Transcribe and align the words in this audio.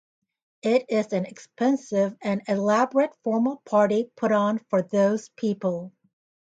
It 0.63 0.85
is 0.89 1.13
an 1.13 1.25
expensive 1.25 2.15
and 2.23 2.41
elaborate 2.47 3.15
formal 3.23 3.57
party 3.67 4.09
put 4.15 4.31
on 4.31 4.57
for 4.57 4.81
those 4.81 5.29
people. 5.37 5.93